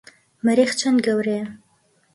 مەریخ 0.45 0.71
چەند 0.79 0.99
گەورەیە؟ 1.05 1.45